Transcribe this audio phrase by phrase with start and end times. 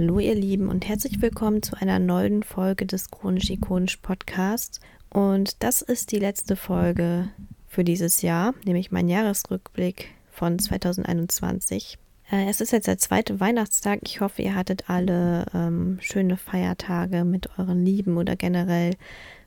[0.00, 4.80] Hallo ihr Lieben und herzlich willkommen zu einer neuen Folge des Chronisch Ikonisch Podcasts.
[5.10, 7.28] Und das ist die letzte Folge
[7.68, 11.98] für dieses Jahr, nämlich mein Jahresrückblick von 2021.
[12.32, 14.00] Äh, es ist jetzt der zweite Weihnachtstag.
[14.04, 18.94] Ich hoffe, ihr hattet alle ähm, schöne Feiertage mit euren Lieben oder generell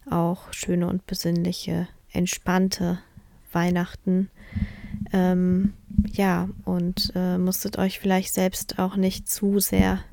[0.07, 2.99] auch schöne und besinnliche, entspannte
[3.51, 4.29] Weihnachten.
[5.11, 5.73] Ähm,
[6.11, 10.03] ja, und äh, musstet euch vielleicht selbst auch nicht zu sehr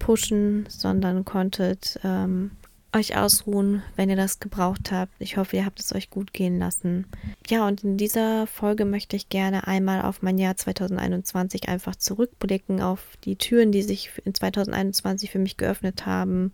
[0.00, 2.50] pushen, sondern konntet ähm,
[2.92, 5.12] euch ausruhen, wenn ihr das gebraucht habt.
[5.20, 7.06] Ich hoffe, ihr habt es euch gut gehen lassen.
[7.48, 12.80] Ja, und in dieser Folge möchte ich gerne einmal auf mein Jahr 2021 einfach zurückblicken,
[12.80, 16.50] auf die Türen, die sich in 2021 für mich geöffnet haben,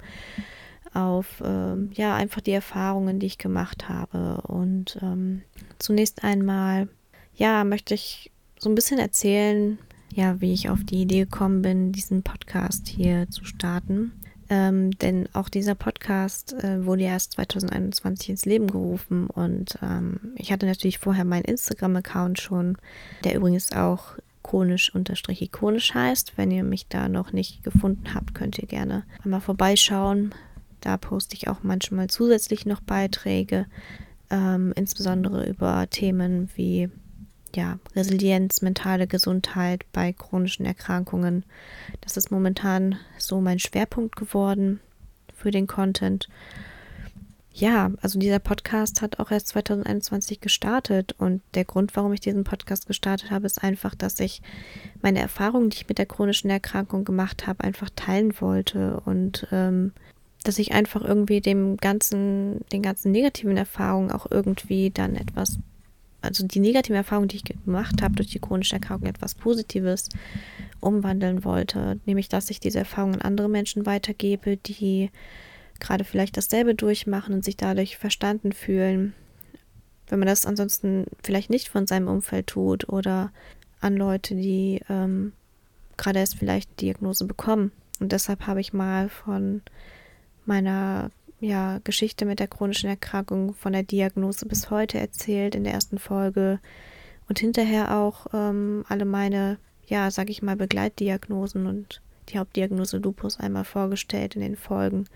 [0.93, 4.43] auf ähm, ja einfach die Erfahrungen, die ich gemacht habe.
[4.43, 5.41] Und ähm,
[5.79, 6.89] zunächst einmal
[7.37, 9.79] ja, möchte ich so ein bisschen erzählen,
[10.13, 14.13] ja, wie ich auf die Idee gekommen bin, diesen Podcast hier zu starten.
[14.49, 20.53] Ähm, denn auch dieser Podcast äh, wurde erst 2021 ins Leben gerufen und ähm, ich
[20.53, 22.79] hatte natürlich vorher meinen Instagram-Account schon,
[23.25, 26.35] der übrigens auch konisch-ikonisch heißt.
[26.37, 30.33] Wenn ihr mich da noch nicht gefunden habt, könnt ihr gerne einmal vorbeischauen.
[30.81, 33.67] Da poste ich auch manchmal zusätzlich noch Beiträge,
[34.31, 36.89] ähm, insbesondere über Themen wie
[37.57, 41.45] ja, Resilienz, mentale Gesundheit bei chronischen Erkrankungen.
[42.03, 44.81] Das ist momentan so mein Schwerpunkt geworden
[45.35, 46.29] für den Content.
[47.53, 52.45] Ja, also dieser Podcast hat auch erst 2021 gestartet und der Grund, warum ich diesen
[52.45, 54.43] Podcast gestartet habe, ist einfach, dass ich
[55.01, 59.93] meine Erfahrungen, die ich mit der chronischen Erkrankung gemacht habe, einfach teilen wollte und ähm,
[60.45, 65.59] dass ich einfach irgendwie dem ganzen, den ganzen negativen Erfahrungen auch irgendwie dann etwas
[66.27, 70.09] also die negative Erfahrung, die ich gemacht habe durch die chronische Erkrankung, etwas Positives
[70.81, 71.99] umwandeln wollte.
[72.07, 75.11] Nämlich, dass ich diese Erfahrung an andere Menschen weitergebe, die
[75.81, 79.15] gerade vielleicht dasselbe durchmachen und sich dadurch verstanden fühlen.
[80.09, 83.33] Wenn man das ansonsten vielleicht nicht von seinem Umfeld tut oder
[83.81, 85.33] an Leute, die ähm,
[85.97, 87.73] gerade erst vielleicht Diagnose bekommen.
[88.01, 89.63] Und deshalb habe ich mal von
[90.45, 91.11] meiner
[91.41, 95.99] ja, Geschichte mit der chronischen Erkrankung von der Diagnose bis heute erzählt in der ersten
[95.99, 96.61] Folge
[97.29, 103.39] und hinterher auch ähm, alle meine, ja, sag ich mal, Begleitdiagnosen und die Hauptdiagnose Lupus
[103.39, 105.07] einmal vorgestellt in den Folgen,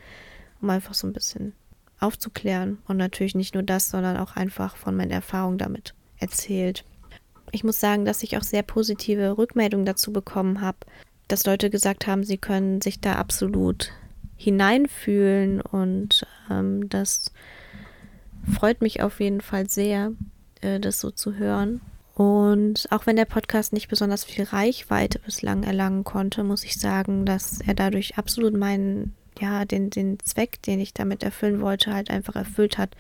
[0.60, 1.54] um einfach so ein bisschen
[1.98, 6.84] aufzuklären und natürlich nicht nur das, sondern auch einfach von meinen Erfahrungen damit erzählt.
[7.52, 10.78] Ich muss sagen, dass ich auch sehr positive Rückmeldungen dazu bekommen habe,
[11.28, 13.92] dass Leute gesagt haben, sie können sich da absolut
[14.41, 17.31] hineinfühlen und ähm, das
[18.51, 20.12] freut mich auf jeden Fall sehr,
[20.62, 21.83] äh, das so zu hören.
[22.15, 27.27] Und auch wenn der Podcast nicht besonders viel Reichweite bislang erlangen konnte, muss ich sagen,
[27.27, 32.11] dass er dadurch absolut meinen, ja, den, den Zweck, den ich damit erfüllen wollte, halt
[32.11, 32.97] einfach erfüllt hat.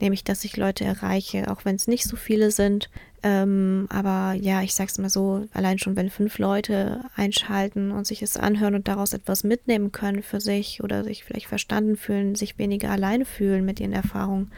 [0.00, 2.90] Nämlich, dass ich Leute erreiche, auch wenn es nicht so viele sind,
[3.24, 8.20] ähm, aber ja, ich sag's mal so, allein schon, wenn fünf Leute einschalten und sich
[8.20, 12.58] es anhören und daraus etwas mitnehmen können für sich oder sich vielleicht verstanden fühlen, sich
[12.58, 14.50] weniger alleine fühlen mit ihren Erfahrungen,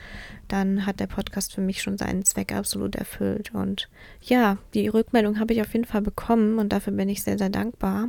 [0.48, 3.52] dann hat der Podcast für mich schon seinen Zweck absolut erfüllt.
[3.52, 3.90] Und
[4.22, 7.50] ja, die Rückmeldung habe ich auf jeden Fall bekommen und dafür bin ich sehr, sehr
[7.50, 8.08] dankbar.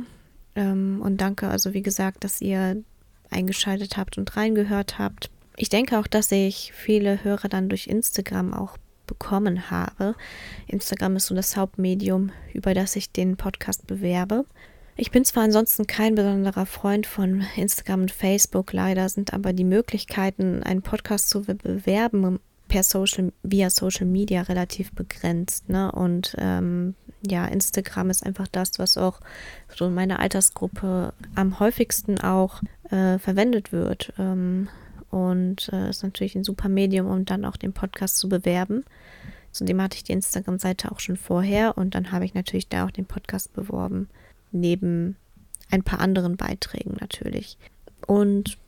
[0.54, 2.82] Ähm, und danke also, wie gesagt, dass ihr
[3.30, 5.30] eingeschaltet habt und reingehört habt.
[5.56, 8.76] Ich denke auch, dass ich viele Hörer dann durch Instagram auch
[9.06, 10.14] bekommen habe.
[10.66, 14.44] Instagram ist so das Hauptmedium, über das ich den Podcast bewerbe.
[14.96, 19.64] Ich bin zwar ansonsten kein besonderer Freund von Instagram und Facebook, leider sind aber die
[19.64, 25.68] Möglichkeiten, einen Podcast zu bewerben per Social, via Social Media relativ begrenzt.
[25.68, 25.92] Ne?
[25.92, 26.94] Und ähm,
[27.30, 29.20] ja, Instagram ist einfach das, was auch
[29.74, 34.12] so in meiner Altersgruppe am häufigsten auch äh, verwendet wird.
[34.18, 34.68] Ähm,
[35.10, 38.84] und äh, ist natürlich ein super Medium, um dann auch den Podcast zu bewerben.
[39.52, 42.90] Zudem hatte ich die Instagram-Seite auch schon vorher und dann habe ich natürlich da auch
[42.90, 44.08] den Podcast beworben,
[44.52, 45.16] neben
[45.70, 47.56] ein paar anderen Beiträgen natürlich.
[48.06, 48.58] Und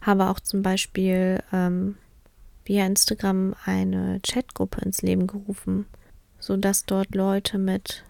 [0.00, 1.96] habe auch zum Beispiel ähm,
[2.64, 5.86] via Instagram eine Chatgruppe ins Leben gerufen,
[6.46, 8.04] sodass dort Leute mit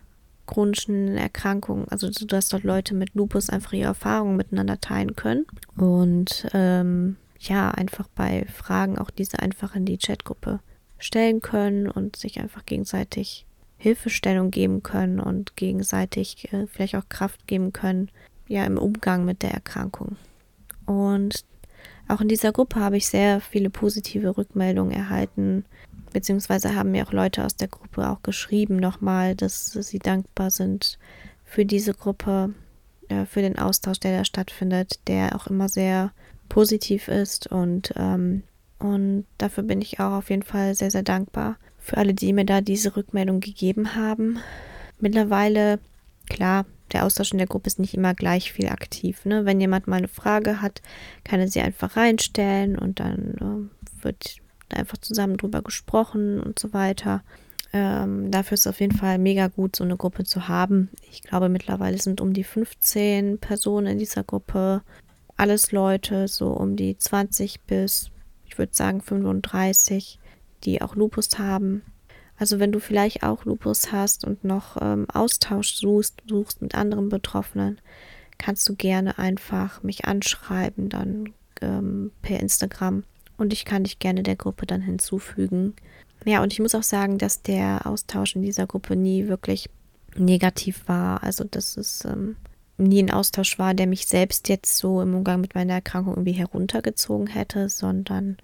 [0.46, 5.46] chronischen Erkrankungen, also dass dort Leute mit Lupus einfach ihre Erfahrungen miteinander teilen können.
[5.78, 10.60] Und ähm, ja, einfach bei Fragen auch diese einfach in die Chatgruppe
[10.98, 13.46] stellen können und sich einfach gegenseitig
[13.78, 18.10] Hilfestellung geben können und gegenseitig äh, vielleicht auch Kraft geben können,
[18.48, 20.16] ja, im Umgang mit der Erkrankung.
[20.84, 21.46] Und
[22.06, 25.64] auch in dieser Gruppe habe ich sehr viele positive Rückmeldungen erhalten,
[26.16, 30.98] beziehungsweise haben mir auch Leute aus der Gruppe auch geschrieben nochmal, dass sie dankbar sind
[31.44, 32.54] für diese Gruppe,
[33.10, 36.12] äh, für den Austausch, der da stattfindet, der auch immer sehr
[36.48, 38.44] positiv ist und, ähm,
[38.78, 42.46] und dafür bin ich auch auf jeden Fall sehr, sehr dankbar für alle, die mir
[42.46, 44.38] da diese Rückmeldung gegeben haben.
[44.98, 45.80] Mittlerweile,
[46.30, 49.26] klar, der Austausch in der Gruppe ist nicht immer gleich viel aktiv.
[49.26, 49.44] Ne?
[49.44, 50.80] Wenn jemand mal eine Frage hat,
[51.24, 53.68] kann er sie einfach reinstellen und dann
[54.00, 54.40] äh, wird
[54.70, 57.22] einfach zusammen drüber gesprochen und so weiter.
[57.72, 60.90] Ähm, dafür ist es auf jeden Fall mega gut, so eine Gruppe zu haben.
[61.10, 64.82] Ich glaube, mittlerweile sind um die 15 Personen in dieser Gruppe.
[65.36, 68.10] Alles Leute, so um die 20 bis,
[68.46, 70.18] ich würde sagen, 35,
[70.64, 71.82] die auch Lupus haben.
[72.38, 77.08] Also wenn du vielleicht auch Lupus hast und noch ähm, Austausch suchst, suchst mit anderen
[77.08, 77.80] Betroffenen,
[78.38, 83.04] kannst du gerne einfach mich anschreiben, dann ähm, per Instagram.
[83.36, 85.74] Und ich kann dich gerne der Gruppe dann hinzufügen.
[86.24, 89.68] Ja, und ich muss auch sagen, dass der Austausch in dieser Gruppe nie wirklich
[90.16, 91.22] negativ war.
[91.22, 92.36] Also, dass es ähm,
[92.78, 96.32] nie ein Austausch war, der mich selbst jetzt so im Umgang mit meiner Erkrankung irgendwie
[96.32, 98.36] heruntergezogen hätte, sondern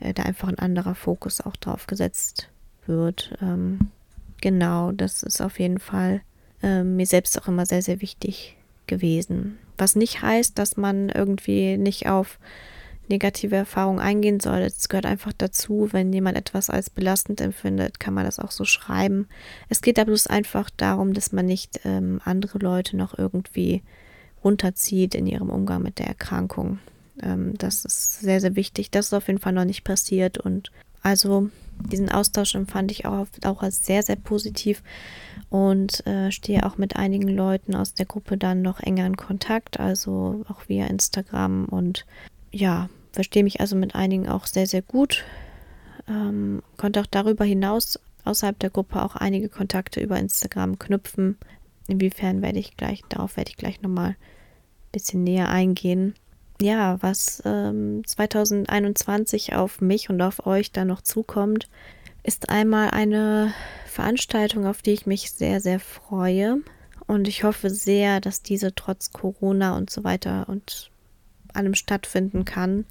[0.00, 2.48] äh, da einfach ein anderer Fokus auch drauf gesetzt
[2.86, 3.36] wird.
[3.40, 3.90] Ähm,
[4.40, 6.22] genau, das ist auf jeden Fall
[6.62, 9.58] äh, mir selbst auch immer sehr, sehr wichtig gewesen.
[9.78, 12.38] Was nicht heißt, dass man irgendwie nicht auf
[13.12, 14.60] negative Erfahrungen eingehen soll.
[14.60, 18.64] Es gehört einfach dazu, wenn jemand etwas als belastend empfindet, kann man das auch so
[18.64, 19.28] schreiben.
[19.68, 23.82] Es geht da bloß einfach darum, dass man nicht ähm, andere Leute noch irgendwie
[24.42, 26.78] runterzieht in ihrem Umgang mit der Erkrankung.
[27.22, 28.90] Ähm, das ist sehr, sehr wichtig.
[28.90, 30.72] Das ist auf jeden Fall noch nicht passiert und
[31.02, 31.50] also
[31.90, 34.82] diesen Austausch empfand ich auch, auch als sehr, sehr positiv
[35.50, 39.80] und äh, stehe auch mit einigen Leuten aus der Gruppe dann noch enger in Kontakt,
[39.80, 42.06] also auch via Instagram und
[42.52, 45.24] ja, verstehe mich also mit einigen auch sehr, sehr gut.
[46.08, 51.36] Ähm, konnte auch darüber hinaus außerhalb der Gruppe auch einige Kontakte über Instagram knüpfen.
[51.88, 54.16] Inwiefern werde ich gleich, darauf werde ich gleich nochmal ein
[54.92, 56.14] bisschen näher eingehen
[56.62, 61.68] ja, was ähm, 2021 auf mich und auf euch dann noch zukommt,
[62.22, 63.52] ist einmal eine
[63.86, 66.58] Veranstaltung, auf die ich mich sehr, sehr freue.
[67.06, 70.91] Und ich hoffe sehr, dass diese trotz Corona und so weiter und
[71.54, 72.84] allem stattfinden kann.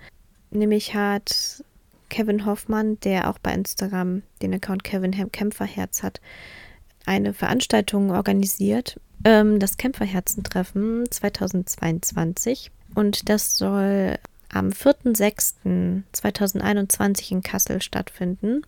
[0.51, 1.63] Nämlich hat
[2.09, 6.19] Kevin Hoffmann, der auch bei Instagram den Account Kevin Kämpferherz hat,
[7.05, 8.99] eine Veranstaltung organisiert.
[9.23, 14.17] Ähm, das Kämpferherzentreffen 2022 und das soll
[14.49, 18.63] am 4.6.2021 in Kassel stattfinden,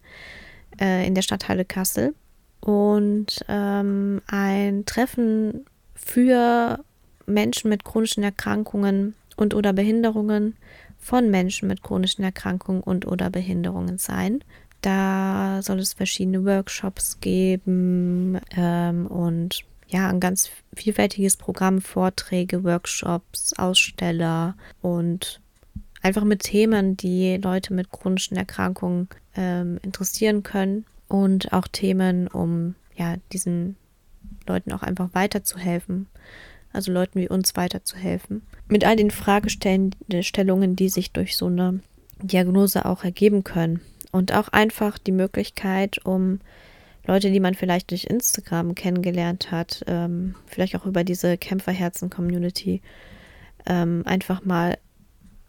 [0.80, 2.16] äh, in der Stadthalle Kassel.
[2.62, 5.66] Und ähm, ein Treffen
[5.96, 6.80] für
[7.26, 10.56] Menschen mit chronischen Erkrankungen und oder Behinderungen
[10.98, 14.44] von Menschen mit chronischen Erkrankungen und oder Behinderungen sein.
[14.82, 23.54] Da soll es verschiedene Workshops geben ähm, und ja, ein ganz vielfältiges Programm, Vorträge, Workshops,
[23.58, 25.40] Aussteller und
[26.02, 32.76] einfach mit Themen, die Leute mit chronischen Erkrankungen ähm, interessieren können und auch Themen, um
[32.96, 33.78] ja diesen
[34.48, 36.08] Leuten auch einfach weiterzuhelfen,
[36.74, 38.44] also Leuten wie uns weiterzuhelfen.
[38.68, 41.80] Mit all den Fragestellungen, die sich durch so eine
[42.22, 43.82] Diagnose auch ergeben können
[44.12, 46.40] und auch einfach die Möglichkeit, um
[47.06, 52.82] Leute, die man vielleicht durch Instagram kennengelernt hat, ähm, vielleicht auch über diese Kämpferherzen-Community,
[53.66, 54.78] ähm, einfach mal,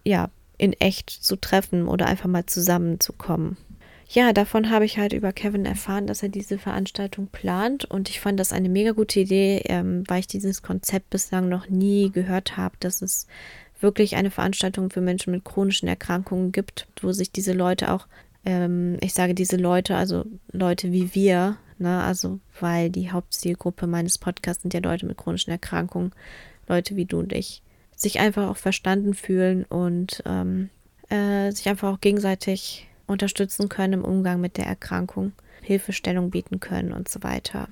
[0.05, 3.57] ja, in echt zu treffen oder einfach mal zusammenzukommen.
[4.09, 7.85] Ja, davon habe ich halt über Kevin erfahren, dass er diese Veranstaltung plant.
[7.85, 11.69] Und ich fand das eine mega gute Idee, ähm, weil ich dieses Konzept bislang noch
[11.69, 13.27] nie gehört habe, dass es
[13.81, 18.07] wirklich eine Veranstaltung für Menschen mit chronischen Erkrankungen gibt, wo sich diese Leute auch
[18.45, 24.19] ähm, ich sage diese Leute, also Leute wie wir, ne, also weil die Hauptzielgruppe meines
[24.19, 26.13] Podcasts sind ja Leute mit chronischen Erkrankungen,
[26.69, 27.63] Leute wie du und ich,
[27.97, 30.69] sich einfach auch verstanden fühlen und ähm,
[31.09, 35.33] äh, sich einfach auch gegenseitig unterstützen können im Umgang mit der Erkrankung,
[35.63, 37.69] Hilfestellung bieten können und so weiter.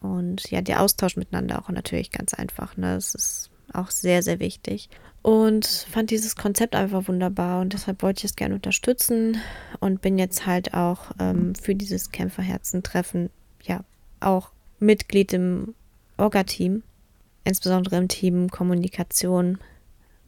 [0.00, 2.76] Und ja, der Austausch miteinander auch natürlich ganz einfach.
[2.76, 2.94] Ne?
[2.94, 4.90] Das ist auch sehr, sehr wichtig
[5.24, 9.38] und fand dieses Konzept einfach wunderbar und deshalb wollte ich es gerne unterstützen
[9.80, 13.30] und bin jetzt halt auch ähm, für dieses Kämpferherzen-Treffen
[13.62, 13.80] ja
[14.20, 14.50] auch
[14.80, 15.74] Mitglied im
[16.18, 16.82] Orga-Team,
[17.42, 19.56] insbesondere im Team Kommunikation,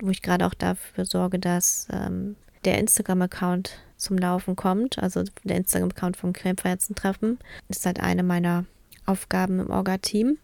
[0.01, 5.57] wo ich gerade auch dafür sorge, dass ähm, der Instagram-Account zum Laufen kommt, also der
[5.57, 7.39] Instagram-Account vom Kämpferherzen-Treffen,
[7.69, 8.65] ist halt eine meiner
[9.07, 10.39] Aufgaben im Orga-Team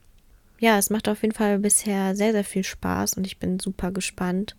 [0.63, 3.91] ja, es macht auf jeden Fall bisher sehr, sehr viel Spaß und ich bin super
[3.91, 4.55] gespannt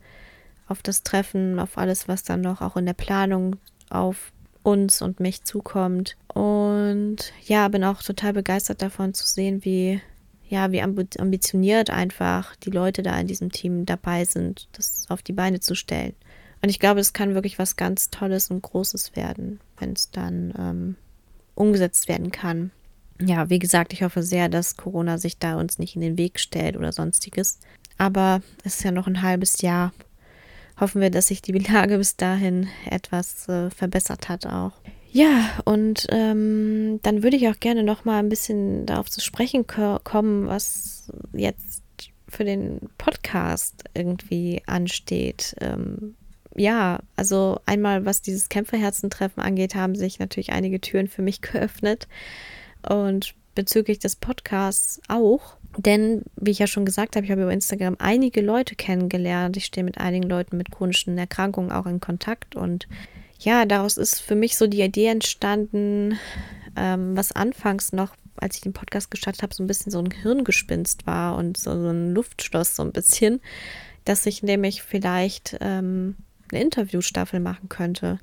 [0.67, 3.55] auf das Treffen, auf alles, was dann noch auch in der Planung
[3.89, 4.33] auf
[4.63, 6.17] uns und mich zukommt.
[6.27, 10.01] Und ja, bin auch total begeistert davon zu sehen, wie
[10.49, 15.31] ja, wie ambitioniert einfach die Leute da in diesem Team dabei sind, das auf die
[15.31, 16.15] Beine zu stellen.
[16.63, 20.53] Und ich glaube, es kann wirklich was ganz Tolles und Großes werden, wenn es dann
[20.57, 20.95] ähm,
[21.55, 22.71] umgesetzt werden kann.
[23.21, 26.39] Ja, wie gesagt, ich hoffe sehr, dass Corona sich da uns nicht in den Weg
[26.39, 27.59] stellt oder sonstiges.
[27.97, 29.91] Aber es ist ja noch ein halbes Jahr.
[30.79, 34.71] Hoffen wir, dass sich die Lage bis dahin etwas äh, verbessert hat auch.
[35.11, 39.67] Ja, und ähm, dann würde ich auch gerne noch mal ein bisschen darauf zu sprechen
[39.67, 41.83] kommen, was jetzt
[42.29, 45.55] für den Podcast irgendwie ansteht.
[45.59, 46.15] Ähm,
[46.55, 52.07] ja, also einmal, was dieses Kämpferherzentreffen angeht, haben sich natürlich einige Türen für mich geöffnet.
[52.87, 55.57] Und bezüglich des Podcasts auch.
[55.77, 59.57] Denn, wie ich ja schon gesagt habe, ich habe über Instagram einige Leute kennengelernt.
[59.57, 62.87] Ich stehe mit einigen Leuten mit chronischen Erkrankungen auch in Kontakt und
[63.39, 66.17] ja, daraus ist für mich so die Idee entstanden,
[66.77, 70.11] ähm, was anfangs noch, als ich den Podcast gestartet habe, so ein bisschen so ein
[70.11, 73.41] Hirngespinst war und so, so ein Luftschloss so ein bisschen,
[74.05, 76.15] dass ich nämlich vielleicht ähm,
[76.51, 78.19] eine Interviewstaffel machen könnte.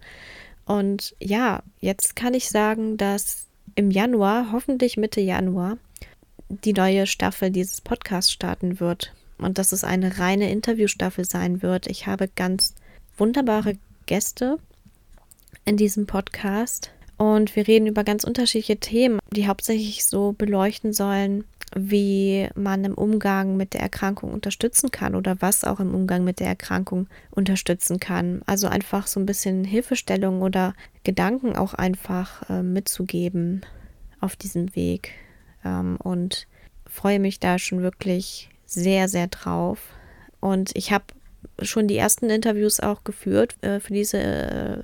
[0.64, 5.78] Und ja, jetzt kann ich sagen, dass im Januar, hoffentlich Mitte Januar,
[6.48, 11.86] die neue Staffel dieses Podcasts starten wird und dass es eine reine Interviewstaffel sein wird.
[11.86, 12.74] Ich habe ganz
[13.16, 13.74] wunderbare
[14.06, 14.58] Gäste
[15.64, 16.90] in diesem Podcast.
[17.16, 22.94] Und wir reden über ganz unterschiedliche Themen, die hauptsächlich so beleuchten sollen, wie man im
[22.94, 28.00] Umgang mit der Erkrankung unterstützen kann oder was auch im Umgang mit der Erkrankung unterstützen
[28.00, 28.42] kann.
[28.46, 30.74] Also einfach so ein bisschen Hilfestellung oder
[31.04, 33.62] Gedanken auch einfach äh, mitzugeben
[34.20, 35.12] auf diesem Weg.
[35.64, 36.48] Ähm, und
[36.86, 39.80] freue mich da schon wirklich sehr, sehr drauf.
[40.40, 41.04] Und ich habe
[41.62, 44.82] schon die ersten Interviews auch geführt äh, für diese äh,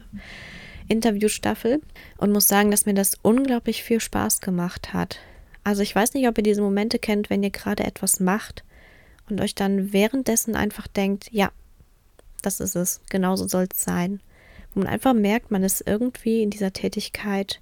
[0.88, 1.82] Interviewstaffel
[2.16, 5.18] und muss sagen, dass mir das unglaublich viel Spaß gemacht hat.
[5.66, 8.62] Also ich weiß nicht, ob ihr diese Momente kennt, wenn ihr gerade etwas macht
[9.28, 11.50] und euch dann währenddessen einfach denkt, ja,
[12.40, 14.20] das ist es, genauso soll es sein.
[14.72, 17.60] Wo man einfach merkt, man ist irgendwie in dieser Tätigkeit,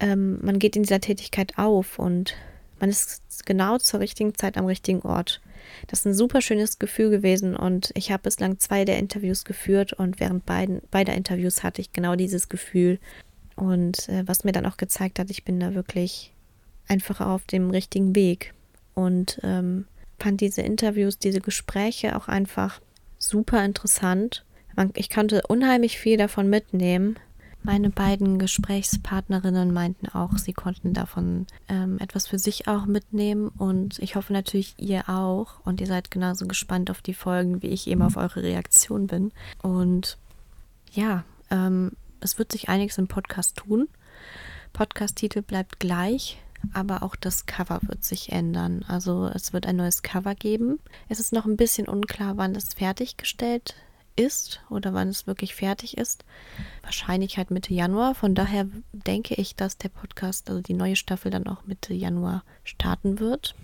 [0.00, 2.34] ähm, man geht in dieser Tätigkeit auf und
[2.78, 5.40] man ist genau zur richtigen Zeit am richtigen Ort.
[5.86, 9.94] Das ist ein super schönes Gefühl gewesen und ich habe bislang zwei der Interviews geführt
[9.94, 12.98] und während beiden, beider Interviews hatte ich genau dieses Gefühl.
[13.56, 16.33] Und äh, was mir dann auch gezeigt hat, ich bin da wirklich
[16.88, 18.54] einfach auf dem richtigen Weg
[18.94, 19.86] und ähm,
[20.18, 22.80] fand diese Interviews, diese Gespräche auch einfach
[23.18, 24.44] super interessant.
[24.94, 27.16] ich konnte unheimlich viel davon mitnehmen
[27.64, 33.98] meine beiden Gesprächspartnerinnen meinten auch, sie konnten davon ähm, etwas für sich auch mitnehmen und
[34.00, 37.86] ich hoffe natürlich ihr auch und ihr seid genauso gespannt auf die Folgen, wie ich
[37.86, 39.32] eben auf eure Reaktion bin.
[39.62, 40.18] Und
[40.92, 43.88] ja, ähm, es wird sich einiges im Podcast tun.
[44.74, 46.38] Podcast-Titel bleibt gleich,
[46.72, 48.84] aber auch das Cover wird sich ändern.
[48.88, 50.80] Also es wird ein neues Cover geben.
[51.08, 53.74] Es ist noch ein bisschen unklar, wann das fertiggestellt
[54.16, 56.24] ist oder wann es wirklich fertig ist.
[56.82, 58.14] Wahrscheinlich halt Mitte Januar.
[58.14, 62.44] Von daher denke ich, dass der Podcast, also die neue Staffel, dann auch Mitte Januar
[62.62, 63.54] starten wird.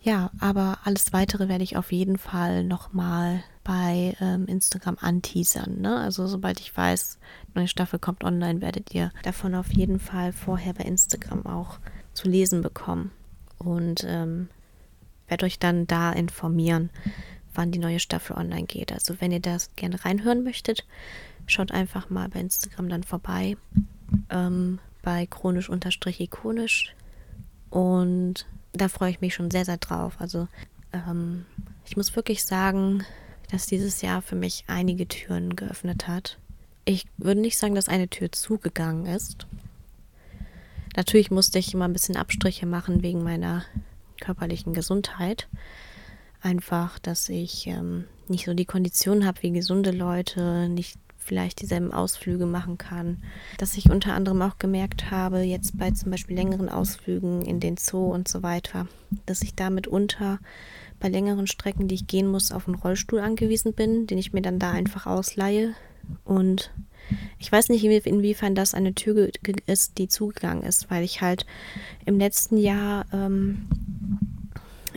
[0.00, 5.80] Ja, aber alles weitere werde ich auf jeden Fall nochmal bei ähm, Instagram anteasern.
[5.80, 5.96] Ne?
[5.96, 7.18] Also sobald ich weiß,
[7.54, 11.78] neue Staffel kommt online, werdet ihr davon auf jeden Fall vorher bei Instagram auch
[12.14, 13.10] zu lesen bekommen.
[13.58, 14.48] Und ähm,
[15.28, 16.90] werde euch dann da informieren
[17.54, 18.92] wann die neue Staffel online geht.
[18.92, 20.84] Also wenn ihr das gerne reinhören möchtet,
[21.46, 23.56] schaut einfach mal bei Instagram dann vorbei.
[24.30, 26.94] Ähm, bei chronisch-ikonisch.
[27.70, 30.14] Und da freue ich mich schon sehr, sehr drauf.
[30.18, 30.48] Also
[30.92, 31.46] ähm,
[31.84, 33.04] ich muss wirklich sagen,
[33.50, 36.38] dass dieses Jahr für mich einige Türen geöffnet hat.
[36.84, 39.46] Ich würde nicht sagen, dass eine Tür zugegangen ist.
[40.96, 43.64] Natürlich musste ich immer ein bisschen Abstriche machen wegen meiner
[44.20, 45.48] körperlichen Gesundheit
[46.42, 51.92] einfach, dass ich ähm, nicht so die Kondition habe wie gesunde Leute, nicht vielleicht dieselben
[51.92, 53.22] Ausflüge machen kann.
[53.58, 57.76] Dass ich unter anderem auch gemerkt habe, jetzt bei zum Beispiel längeren Ausflügen in den
[57.76, 58.88] Zoo und so weiter,
[59.26, 60.40] dass ich damit unter
[60.98, 64.42] bei längeren Strecken, die ich gehen muss, auf einen Rollstuhl angewiesen bin, den ich mir
[64.42, 65.74] dann da einfach ausleihe.
[66.24, 66.72] Und
[67.38, 69.30] ich weiß nicht, inwiefern das eine Tür
[69.66, 71.46] ist, die zugegangen ist, weil ich halt
[72.06, 73.68] im letzten Jahr ähm,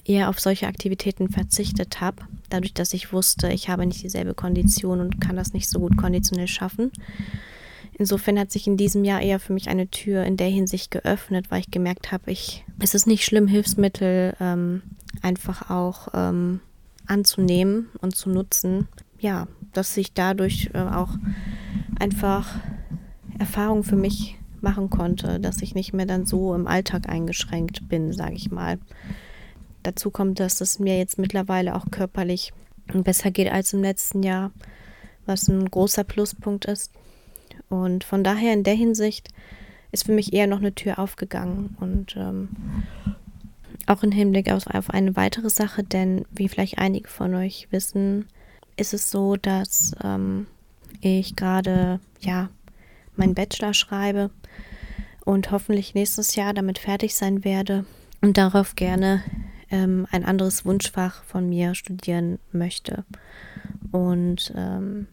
[0.05, 4.99] eher auf solche Aktivitäten verzichtet habe, dadurch, dass ich wusste, ich habe nicht dieselbe Kondition
[4.99, 6.91] und kann das nicht so gut konditionell schaffen.
[7.97, 11.49] Insofern hat sich in diesem Jahr eher für mich eine Tür in der Hinsicht geöffnet,
[11.49, 14.81] weil ich gemerkt habe, ich, es ist nicht schlimm, Hilfsmittel ähm,
[15.21, 16.59] einfach auch ähm,
[17.07, 18.87] anzunehmen und zu nutzen.
[19.19, 21.15] Ja, dass ich dadurch äh, auch
[21.99, 22.55] einfach
[23.39, 28.13] Erfahrung für mich machen konnte, dass ich nicht mehr dann so im Alltag eingeschränkt bin,
[28.13, 28.79] sage ich mal.
[29.83, 32.53] dazu kommt, dass es mir jetzt mittlerweile auch körperlich
[32.93, 34.51] besser geht als im letzten Jahr,
[35.27, 36.91] was ein großer Pluspunkt ist.
[37.69, 39.29] Und von daher in der Hinsicht
[39.91, 42.49] ist für mich eher noch eine Tür aufgegangen und ähm,
[43.87, 48.25] auch im Hinblick auf, auf eine weitere Sache, denn wie vielleicht einige von euch wissen,
[48.77, 50.47] ist es so, dass ähm,
[51.01, 52.49] ich gerade ja
[53.15, 54.29] meinen Bachelor schreibe
[55.23, 57.85] und hoffentlich nächstes Jahr damit fertig sein werde
[58.21, 59.23] und darauf gerne
[59.71, 63.05] ähm, ein anderes Wunschfach von mir studieren möchte.
[63.91, 65.07] Und ähm,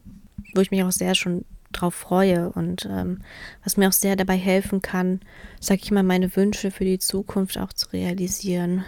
[0.53, 3.19] wo ich mich auch sehr schon drauf freue und ähm,
[3.63, 5.21] was mir auch sehr dabei helfen kann,
[5.59, 8.83] sage ich mal, meine Wünsche für die Zukunft auch zu realisieren.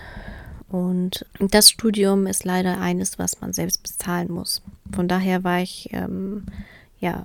[0.70, 4.62] Und das Studium ist leider eines, was man selbst bezahlen muss.
[4.92, 6.46] Von daher war ich, ähm,
[7.06, 7.24] ja,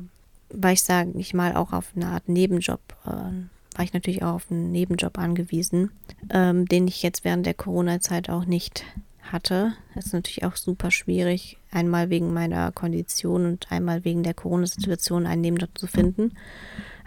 [0.50, 4.34] war ich, sage ich mal, auch auf eine Art Nebenjob, äh, war ich natürlich auch
[4.34, 5.90] auf einen Nebenjob angewiesen,
[6.28, 8.84] ähm, den ich jetzt während der Corona-Zeit auch nicht
[9.22, 9.72] hatte.
[9.94, 15.26] Das ist natürlich auch super schwierig, einmal wegen meiner Kondition und einmal wegen der Corona-Situation
[15.26, 16.32] einen Nebenjob zu finden.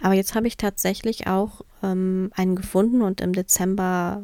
[0.01, 4.23] Aber jetzt habe ich tatsächlich auch ähm, einen gefunden und im Dezember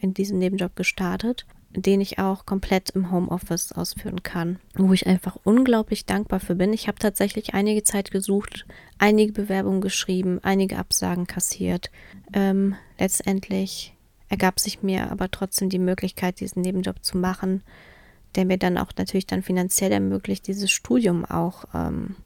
[0.00, 5.36] in diesen Nebenjob gestartet, den ich auch komplett im Homeoffice ausführen kann, wo ich einfach
[5.44, 6.72] unglaublich dankbar für bin.
[6.72, 8.66] Ich habe tatsächlich einige Zeit gesucht,
[8.98, 11.90] einige Bewerbungen geschrieben, einige Absagen kassiert.
[12.32, 13.94] Ähm, letztendlich
[14.28, 17.62] ergab sich mir aber trotzdem die Möglichkeit, diesen Nebenjob zu machen,
[18.34, 22.16] der mir dann auch natürlich dann finanziell ermöglicht, dieses Studium auch ähm,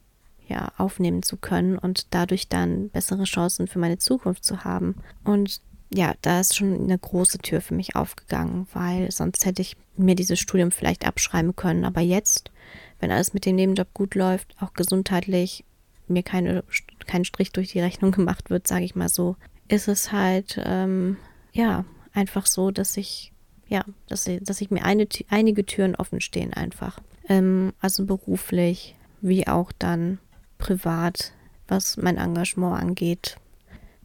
[0.47, 4.95] ja, aufnehmen zu können und dadurch dann bessere Chancen für meine Zukunft zu haben.
[5.23, 5.61] Und
[5.93, 10.15] ja, da ist schon eine große Tür für mich aufgegangen, weil sonst hätte ich mir
[10.15, 11.83] dieses Studium vielleicht abschreiben können.
[11.83, 12.51] Aber jetzt,
[12.99, 15.65] wenn alles mit dem Nebenjob gut läuft, auch gesundheitlich
[16.07, 16.63] mir keine,
[17.07, 19.35] kein Strich durch die Rechnung gemacht wird, sage ich mal so,
[19.67, 21.17] ist es halt ähm,
[21.53, 23.33] ja, einfach so, dass ich,
[23.67, 26.99] ja, dass, dass ich mir eine, einige Türen offen stehen einfach.
[27.27, 30.19] Ähm, also beruflich wie auch dann
[30.57, 31.33] privat,
[31.67, 33.37] was mein Engagement angeht.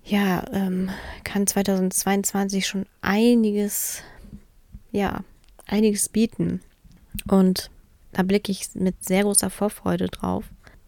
[0.08, 0.88] Ja, ähm,
[1.24, 4.02] kann 2022 schon einiges,
[4.92, 5.24] ja,
[5.66, 6.60] einiges bieten.
[7.26, 7.70] Und
[8.12, 10.44] da blicke ich mit sehr großer Vorfreude drauf.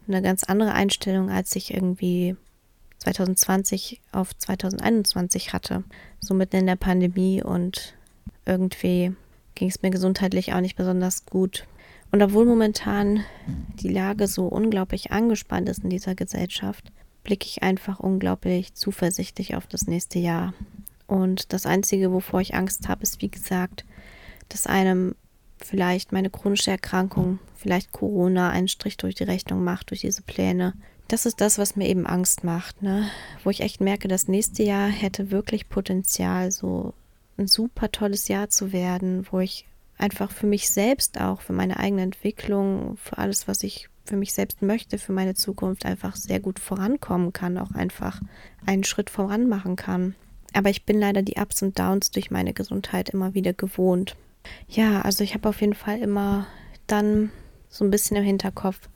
[0.06, 2.36] Eine ganz andere Einstellung, als ich irgendwie
[2.98, 5.82] 2020 auf 2021 hatte,
[6.20, 7.94] so mitten in der Pandemie und
[8.46, 9.16] irgendwie
[9.56, 11.66] ging es mir gesundheitlich auch nicht besonders gut.
[12.12, 13.24] Und obwohl momentan
[13.80, 16.92] die Lage so unglaublich angespannt ist in dieser Gesellschaft,
[17.28, 20.54] blicke ich einfach unglaublich zuversichtlich auf das nächste Jahr.
[21.06, 23.84] Und das Einzige, wovor ich Angst habe, ist, wie gesagt,
[24.48, 25.14] dass einem
[25.58, 30.72] vielleicht meine chronische Erkrankung, vielleicht Corona einen Strich durch die Rechnung macht, durch diese Pläne,
[31.08, 33.10] das ist das, was mir eben Angst macht, ne?
[33.44, 36.94] Wo ich echt merke, das nächste Jahr hätte wirklich Potenzial, so
[37.36, 39.66] ein super tolles Jahr zu werden, wo ich
[39.98, 44.32] einfach für mich selbst auch, für meine eigene Entwicklung, für alles, was ich für mich
[44.32, 48.20] selbst möchte, für meine Zukunft einfach sehr gut vorankommen kann, auch einfach
[48.66, 50.14] einen Schritt voran machen kann.
[50.54, 54.16] Aber ich bin leider die Ups und Downs durch meine Gesundheit immer wieder gewohnt.
[54.68, 56.46] Ja, also ich habe auf jeden Fall immer
[56.86, 57.30] dann
[57.68, 58.88] so ein bisschen im Hinterkopf,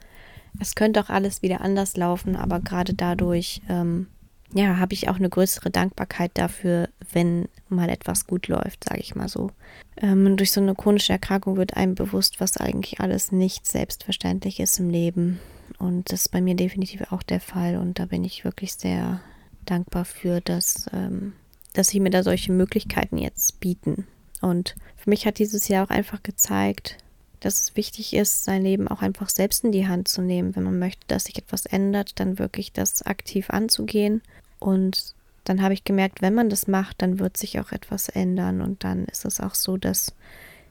[0.61, 4.07] es könnte auch alles wieder anders laufen, aber gerade dadurch, ähm,
[4.55, 9.15] ja, habe ich auch eine größere Dankbarkeit dafür, wenn mal etwas gut läuft, sage ich
[9.15, 9.51] mal so.
[9.97, 14.79] Ähm, durch so eine chronische Erkrankung wird einem bewusst, was eigentlich alles nicht selbstverständlich ist
[14.79, 15.41] im Leben.
[15.79, 17.77] Und das ist bei mir definitiv auch der Fall.
[17.77, 19.21] Und da bin ich wirklich sehr
[19.65, 21.33] dankbar für, dass, ähm,
[21.73, 24.07] dass sie mir da solche Möglichkeiten jetzt bieten.
[24.41, 26.99] Und für mich hat dieses Jahr auch einfach gezeigt,
[27.41, 30.55] dass es wichtig ist, sein Leben auch einfach selbst in die Hand zu nehmen.
[30.55, 34.23] Wenn man möchte, dass sich etwas ändert, dann wirklich das aktiv anzugehen.
[34.63, 38.61] Und dann habe ich gemerkt, wenn man das macht, dann wird sich auch etwas ändern.
[38.61, 40.15] Und dann ist es auch so, dass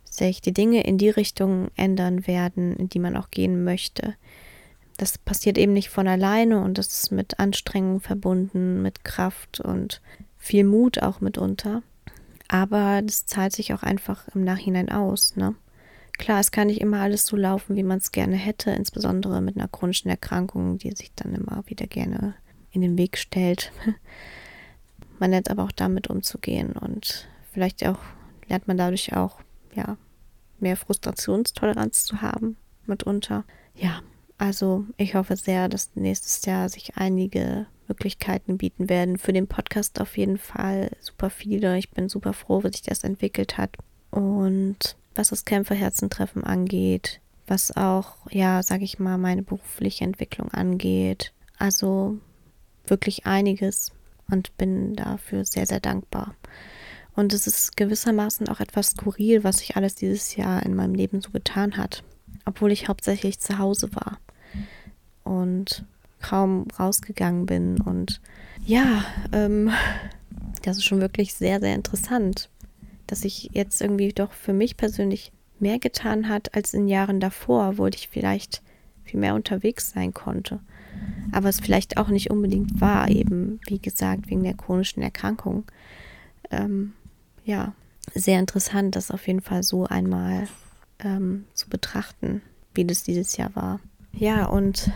[0.10, 4.16] sich die Dinge in die Richtung ändern werden, in die man auch gehen möchte.
[4.98, 10.02] Das passiert eben nicht von alleine und das ist mit Anstrengung verbunden, mit Kraft und
[10.38, 11.82] viel Mut auch mitunter.
[12.48, 15.56] Aber das zahlt sich auch einfach im Nachhinein aus, ne?
[16.18, 19.56] Klar, es kann nicht immer alles so laufen, wie man es gerne hätte, insbesondere mit
[19.56, 22.36] einer chronischen Erkrankung, die sich dann immer wieder gerne
[22.72, 23.72] in den Weg stellt.
[25.20, 28.00] man lernt aber auch damit umzugehen und vielleicht auch
[28.48, 29.40] lernt man dadurch auch,
[29.76, 29.98] ja,
[30.60, 33.46] mehr Frustrationstoleranz zu haben mitunter.
[33.76, 34.02] Ja,
[34.38, 39.18] also ich hoffe sehr, dass nächstes Jahr sich einige Möglichkeiten bieten werden.
[39.18, 41.78] Für den Podcast auf jeden Fall super viele.
[41.78, 43.78] Ich bin super froh, wie sich das entwickelt hat.
[44.12, 51.34] Und was das Kämpferherzentreffen angeht, was auch, ja, sage ich mal, meine berufliche Entwicklung angeht.
[51.58, 52.18] Also
[52.92, 53.92] wirklich einiges
[54.30, 56.36] und bin dafür sehr, sehr dankbar.
[57.16, 61.22] Und es ist gewissermaßen auch etwas skurril, was sich alles dieses Jahr in meinem Leben
[61.22, 62.04] so getan hat,
[62.46, 64.20] obwohl ich hauptsächlich zu Hause war
[65.24, 65.84] und
[66.22, 67.82] kaum rausgegangen bin.
[67.82, 68.22] Und
[68.66, 69.72] ja, ähm,
[70.62, 72.50] das ist schon wirklich sehr, sehr interessant,
[73.08, 77.78] dass sich jetzt irgendwie doch für mich persönlich mehr getan hat als in Jahren davor,
[77.78, 78.62] wo ich vielleicht
[79.04, 80.60] viel mehr unterwegs sein konnte.
[81.32, 85.64] Aber es vielleicht auch nicht unbedingt war, eben wie gesagt, wegen der chronischen Erkrankung.
[86.50, 86.94] Ähm,
[87.46, 87.74] ja,
[88.14, 90.48] sehr interessant, das auf jeden Fall so einmal
[91.00, 92.42] ähm, zu betrachten,
[92.74, 93.80] wie das dieses Jahr war.
[94.14, 94.92] Ja, und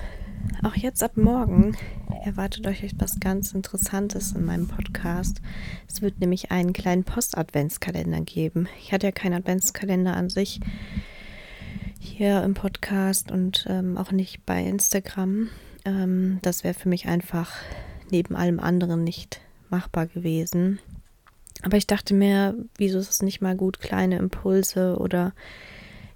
[0.63, 1.75] auch jetzt ab morgen
[2.23, 5.41] erwartet euch etwas ganz Interessantes in meinem Podcast.
[5.88, 8.67] Es wird nämlich einen kleinen Post-Adventskalender geben.
[8.79, 10.60] Ich hatte ja keinen Adventskalender an sich
[11.99, 15.49] hier im Podcast und ähm, auch nicht bei Instagram.
[15.86, 17.54] Ähm, das wäre für mich einfach
[18.12, 20.80] neben allem anderen nicht machbar gewesen.
[21.63, 25.34] Aber ich dachte mir, wieso ist es nicht mal gut, kleine Impulse oder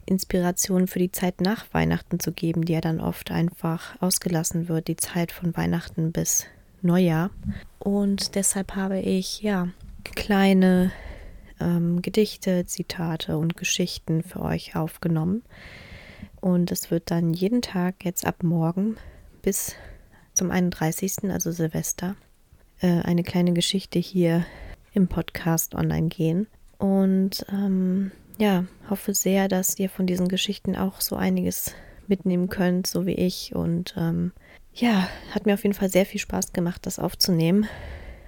[0.06, 4.88] Inspiration für die Zeit nach Weihnachten zu geben, die ja dann oft einfach ausgelassen wird,
[4.88, 6.46] die Zeit von Weihnachten bis
[6.82, 7.30] Neujahr.
[7.78, 9.70] Und deshalb habe ich ja
[10.04, 10.92] kleine
[11.60, 15.44] ähm, Gedichte, Zitate und Geschichten für euch aufgenommen.
[16.42, 18.98] Und es wird dann jeden Tag jetzt ab morgen
[19.41, 19.75] bis
[20.34, 22.15] zum 31., also Silvester,
[22.82, 24.45] äh, eine kleine Geschichte hier
[24.93, 26.47] im Podcast online gehen.
[26.78, 31.73] Und ähm, ja, hoffe sehr, dass ihr von diesen Geschichten auch so einiges
[32.08, 33.54] mitnehmen könnt, so wie ich.
[33.54, 34.32] Und ähm,
[34.73, 37.67] ja, hat mir auf jeden Fall sehr viel Spaß gemacht, das aufzunehmen.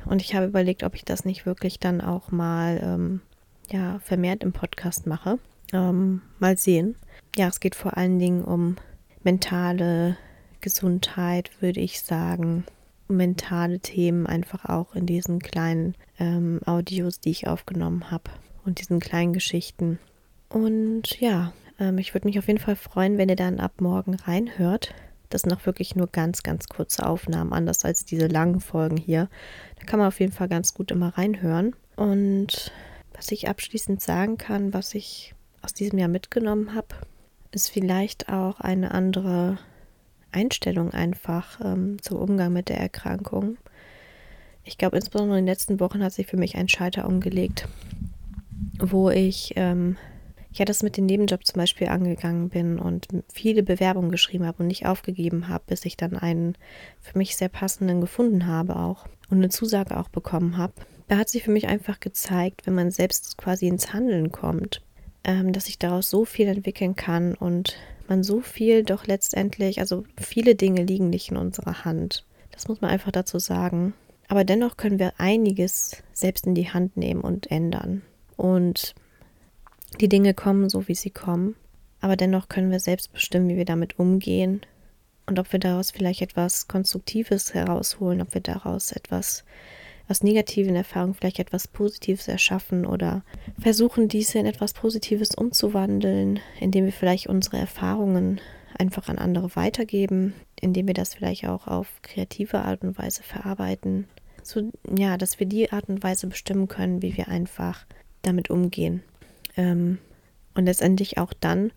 [0.05, 3.21] Und ich habe überlegt, ob ich das nicht wirklich dann auch mal ähm,
[3.69, 5.39] ja, vermehrt im Podcast mache.
[5.73, 6.95] Ähm, mal sehen.
[7.37, 8.75] Ja, es geht vor allen Dingen um
[9.23, 10.17] mentale
[10.61, 12.63] Gesundheit, würde ich sagen.
[13.07, 18.31] Mentale Themen einfach auch in diesen kleinen ähm, Audios, die ich aufgenommen habe
[18.63, 19.99] und diesen kleinen Geschichten.
[20.47, 24.15] Und ja, ähm, ich würde mich auf jeden Fall freuen, wenn ihr dann ab morgen
[24.15, 24.93] reinhört.
[25.29, 29.29] Das sind auch wirklich nur ganz, ganz kurze Aufnahmen, anders als diese langen Folgen hier.
[29.79, 31.75] Da kann man auf jeden Fall ganz gut immer reinhören.
[31.95, 32.71] Und
[33.13, 36.95] was ich abschließend sagen kann, was ich aus diesem Jahr mitgenommen habe,
[37.51, 39.57] ist vielleicht auch eine andere
[40.31, 43.57] Einstellung einfach ähm, zum Umgang mit der Erkrankung.
[44.63, 47.67] Ich glaube, insbesondere in den letzten Wochen hat sich für mich ein Schalter umgelegt
[48.81, 49.97] wo ich ähm,
[50.53, 54.67] ja das mit dem Nebenjob zum Beispiel angegangen bin und viele Bewerbungen geschrieben habe und
[54.67, 56.55] nicht aufgegeben habe, bis ich dann einen
[56.99, 60.73] für mich sehr passenden gefunden habe auch und eine Zusage auch bekommen habe.
[61.07, 64.81] Da hat sich für mich einfach gezeigt, wenn man selbst quasi ins Handeln kommt,
[65.23, 67.75] ähm, dass sich daraus so viel entwickeln kann und
[68.07, 72.25] man so viel doch letztendlich, also viele Dinge liegen nicht in unserer Hand.
[72.51, 73.93] Das muss man einfach dazu sagen.
[74.27, 78.01] Aber dennoch können wir einiges selbst in die Hand nehmen und ändern.
[78.37, 78.95] Und
[79.99, 81.55] die Dinge kommen so, wie sie kommen.
[81.99, 84.61] Aber dennoch können wir selbst bestimmen, wie wir damit umgehen
[85.27, 89.43] und ob wir daraus vielleicht etwas Konstruktives herausholen, ob wir daraus etwas
[90.11, 93.23] aus negativen Erfahrungen vielleicht etwas Positives erschaffen oder
[93.57, 98.41] versuchen, diese in etwas Positives umzuwandeln, indem wir vielleicht unsere Erfahrungen
[98.77, 104.05] einfach an andere weitergeben, indem wir das vielleicht auch auf kreative Art und Weise verarbeiten.
[104.43, 107.85] So, ja, dass wir die Art und Weise bestimmen können, wie wir einfach
[108.21, 109.03] damit umgehen.
[109.55, 109.97] Ähm,
[110.55, 111.71] und letztendlich auch dann,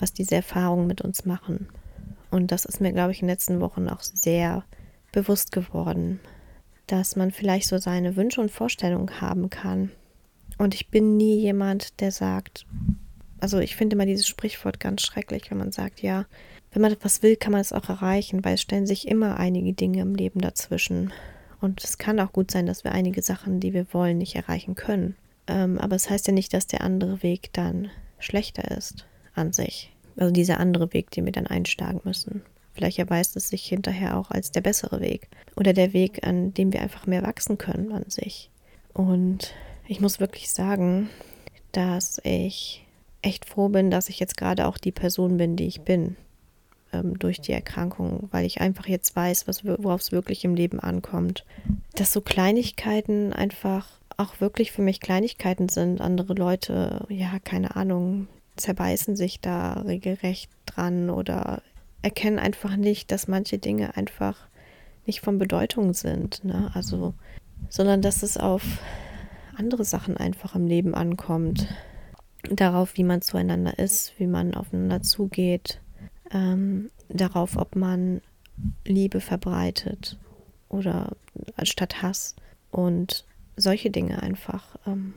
[0.00, 1.68] was diese Erfahrungen mit uns machen.
[2.30, 4.64] Und das ist mir, glaube ich, in den letzten Wochen auch sehr
[5.12, 6.18] bewusst geworden,
[6.86, 9.90] dass man vielleicht so seine Wünsche und Vorstellungen haben kann.
[10.58, 12.66] Und ich bin nie jemand, der sagt,
[13.40, 16.26] also ich finde immer dieses Sprichwort ganz schrecklich, wenn man sagt, ja,
[16.72, 19.72] wenn man etwas will, kann man es auch erreichen, weil es stellen sich immer einige
[19.72, 21.12] Dinge im Leben dazwischen.
[21.60, 24.74] Und es kann auch gut sein, dass wir einige Sachen, die wir wollen, nicht erreichen
[24.74, 25.16] können.
[25.46, 29.52] Ähm, aber es das heißt ja nicht, dass der andere Weg dann schlechter ist an
[29.52, 29.92] sich.
[30.16, 32.42] Also dieser andere Weg, den wir dann einschlagen müssen.
[32.74, 35.28] Vielleicht erweist es sich hinterher auch als der bessere Weg.
[35.56, 38.50] Oder der Weg, an dem wir einfach mehr wachsen können an sich.
[38.94, 39.54] Und
[39.86, 41.10] ich muss wirklich sagen,
[41.72, 42.86] dass ich
[43.20, 46.16] echt froh bin, dass ich jetzt gerade auch die Person bin, die ich bin.
[46.92, 51.44] Ähm, durch die Erkrankung, weil ich einfach jetzt weiß, worauf es wirklich im Leben ankommt.
[51.94, 56.00] Dass so Kleinigkeiten einfach auch wirklich für mich Kleinigkeiten sind.
[56.00, 61.62] Andere Leute, ja, keine Ahnung, zerbeißen sich da regelrecht dran oder
[62.02, 64.48] erkennen einfach nicht, dass manche Dinge einfach
[65.06, 66.44] nicht von Bedeutung sind.
[66.44, 66.70] Ne?
[66.74, 67.14] Also,
[67.68, 68.62] sondern dass es auf
[69.56, 71.66] andere Sachen einfach im Leben ankommt.
[72.50, 75.80] Darauf, wie man zueinander ist, wie man aufeinander zugeht,
[76.32, 78.20] ähm, darauf, ob man
[78.84, 80.18] Liebe verbreitet
[80.68, 81.16] oder
[81.56, 82.34] anstatt Hass.
[82.70, 84.76] Und solche Dinge einfach.
[84.86, 85.14] Ähm,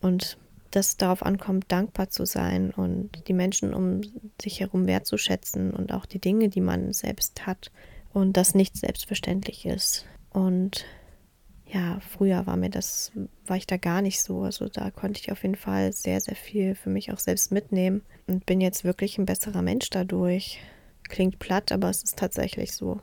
[0.00, 0.38] und
[0.74, 4.00] dass darauf ankommt, dankbar zu sein und die Menschen um
[4.40, 7.70] sich herum wertzuschätzen und auch die Dinge, die man selbst hat
[8.12, 10.06] und das nicht selbstverständlich ist.
[10.30, 10.84] Und
[11.66, 13.12] ja, früher war mir das,
[13.46, 14.42] war ich da gar nicht so.
[14.42, 18.02] Also da konnte ich auf jeden Fall sehr, sehr viel für mich auch selbst mitnehmen
[18.26, 20.60] und bin jetzt wirklich ein besserer Mensch dadurch.
[21.08, 23.00] Klingt platt, aber es ist tatsächlich so,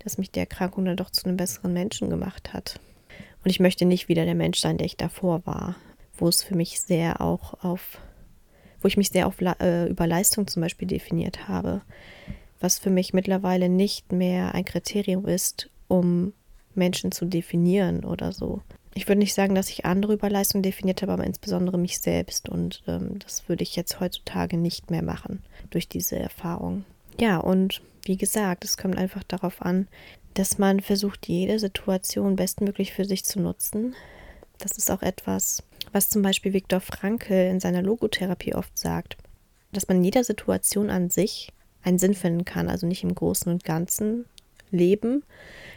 [0.00, 2.80] dass mich die Erkrankung dann doch zu einem besseren Menschen gemacht hat.
[3.44, 5.76] Und ich möchte nicht wieder der Mensch sein, der ich davor war,
[6.18, 7.98] wo es für mich sehr auch auf,
[8.80, 11.82] wo ich mich sehr auf, äh, über Leistung zum Beispiel definiert habe,
[12.60, 16.32] was für mich mittlerweile nicht mehr ein Kriterium ist, um
[16.74, 18.60] Menschen zu definieren oder so.
[18.94, 22.48] Ich würde nicht sagen, dass ich andere über Leistung definiert habe, aber insbesondere mich selbst.
[22.48, 26.84] Und ähm, das würde ich jetzt heutzutage nicht mehr machen durch diese Erfahrung.
[27.20, 29.86] Ja, und wie gesagt, es kommt einfach darauf an,
[30.32, 33.94] dass man versucht, jede Situation bestmöglich für sich zu nutzen.
[34.58, 39.16] Das ist auch etwas, was zum Beispiel Viktor Frankl in seiner Logotherapie oft sagt,
[39.72, 43.50] dass man in jeder Situation an sich einen Sinn finden kann, also nicht im Großen
[43.52, 44.24] und Ganzen
[44.70, 45.22] leben,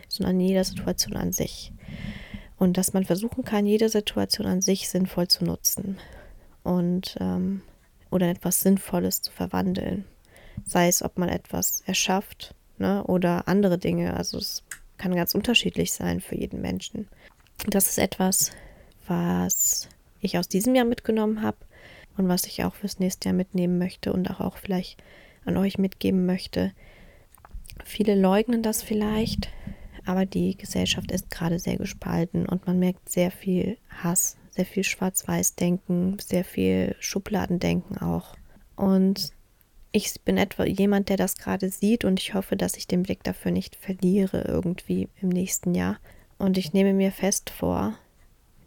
[0.07, 1.71] sondern in jeder Situation an sich.
[2.57, 5.97] Und dass man versuchen kann, jede Situation an sich sinnvoll zu nutzen
[6.63, 7.61] und ähm,
[8.11, 10.05] oder etwas Sinnvolles zu verwandeln.
[10.65, 14.15] Sei es, ob man etwas erschafft ne, oder andere Dinge.
[14.15, 14.63] Also es
[14.97, 17.07] kann ganz unterschiedlich sein für jeden Menschen.
[17.67, 18.51] Das ist etwas,
[19.09, 19.89] was
[20.21, 21.57] ich aus diesem Jahr mitgenommen habe
[22.17, 25.01] und was ich auch fürs nächste Jahr mitnehmen möchte und auch, auch vielleicht
[25.45, 26.73] an euch mitgeben möchte.
[27.83, 29.49] Viele leugnen das vielleicht,
[30.05, 34.83] aber die Gesellschaft ist gerade sehr gespalten und man merkt sehr viel Hass, sehr viel
[34.83, 38.35] Schwarz-Weiß-Denken, sehr viel Schubladendenken auch.
[38.75, 39.31] Und
[39.91, 43.23] ich bin etwa jemand, der das gerade sieht und ich hoffe, dass ich den Blick
[43.23, 45.97] dafür nicht verliere irgendwie im nächsten Jahr.
[46.37, 47.95] Und ich nehme mir fest vor,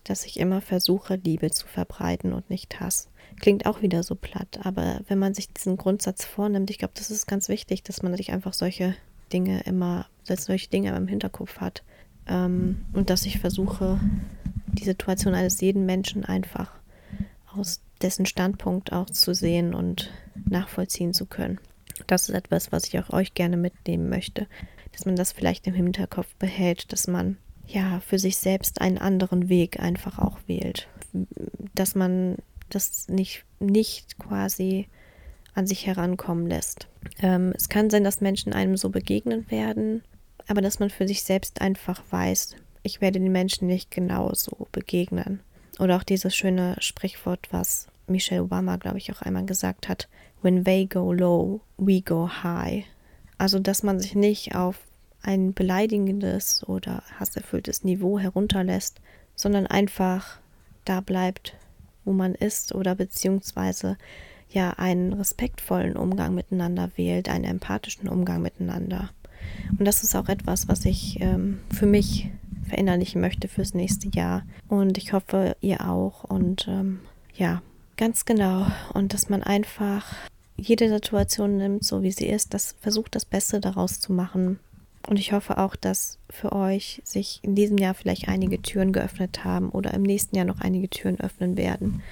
[0.05, 3.09] dass ich immer versuche, Liebe zu verbreiten und nicht Hass.
[3.41, 7.11] Klingt auch wieder so platt, aber wenn man sich diesen Grundsatz vornimmt, ich glaube, das
[7.11, 8.95] ist ganz wichtig, dass man sich einfach solche
[9.33, 11.83] Dinge immer, dass solche Dinge im Hinterkopf hat.
[12.27, 13.99] Ähm, und dass ich versuche,
[14.67, 16.73] die Situation eines jeden Menschen einfach
[17.55, 20.11] aus dessen Standpunkt auch zu sehen und
[20.49, 21.59] nachvollziehen zu können.
[22.07, 24.47] Das ist etwas, was ich auch euch gerne mitnehmen möchte,
[24.93, 27.37] dass man das vielleicht im Hinterkopf behält, dass man
[27.73, 30.89] ja für sich selbst einen anderen Weg einfach auch wählt,
[31.75, 32.37] dass man
[32.71, 34.89] das nicht nicht quasi
[35.55, 36.89] an sich herankommen lässt.
[37.21, 40.03] Ähm, es kann sein, dass Menschen einem so begegnen werden,
[40.49, 45.41] aber dass man für sich selbst einfach weiß, ich werde den Menschen nicht genauso begegnen.
[45.79, 50.09] Oder auch dieses schöne Sprichwort, was Michelle Obama, glaube ich, auch einmal gesagt hat,
[50.43, 52.85] When they go low, we go high.
[53.39, 54.81] Also, dass man sich nicht auf
[55.23, 59.01] ein beleidigendes oder hasserfülltes Niveau herunterlässt,
[59.35, 60.39] sondern einfach
[60.85, 61.55] da bleibt,
[62.05, 63.97] wo man ist oder beziehungsweise
[64.51, 69.11] ja einen respektvollen Umgang miteinander wählt, einen empathischen Umgang miteinander.
[69.79, 72.29] Und das ist auch etwas, was ich ähm, für mich
[72.69, 74.45] verinnerlichen möchte fürs nächste Jahr.
[74.69, 76.25] Und ich hoffe, ihr auch.
[76.25, 77.01] Und ähm,
[77.35, 77.63] ja,
[77.97, 78.67] ganz genau.
[78.95, 80.15] Und dass man einfach
[80.57, 84.59] jede Situation nimmt, so wie sie ist, das versucht, das Beste daraus zu machen.
[85.09, 89.45] Und ich hoffe auch, dass für euch sich in diesem Jahr vielleicht einige Türen geöffnet
[89.45, 92.03] haben oder im nächsten Jahr noch einige Türen öffnen werden.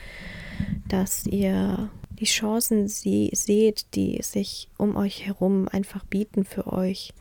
[0.89, 7.15] Dass ihr die Chancen sie seht, die sich um euch herum einfach bieten für euch,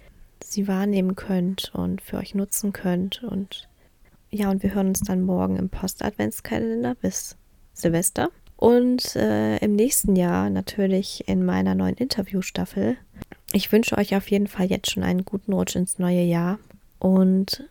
[0.44, 3.24] sie wahrnehmen könnt und für euch nutzen könnt.
[3.24, 3.70] Und
[4.32, 7.38] ja, und wir hören uns dann morgen im Post-Adventskalender bis
[7.74, 8.30] Silvester.
[8.58, 12.98] Und äh, im nächsten Jahr natürlich in meiner neuen Interviewstaffel.
[13.52, 16.60] Ich wünsche euch auf jeden Fall jetzt schon einen guten Rutsch ins neue Jahr
[17.00, 17.64] und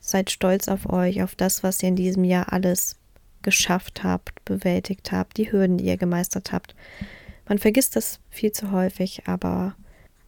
[0.00, 2.96] seid stolz auf euch, auf das, was ihr in diesem Jahr alles
[3.42, 6.74] geschafft habt, bewältigt habt, die Hürden, die ihr gemeistert habt.
[7.48, 9.74] Man vergisst das viel zu häufig, aber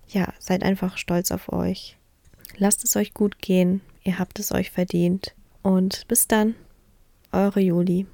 [0.09, 1.97] ja, seid einfach stolz auf euch.
[2.57, 5.35] Lasst es euch gut gehen, ihr habt es euch verdient.
[5.63, 6.55] Und bis dann,
[7.33, 8.07] eure Juli.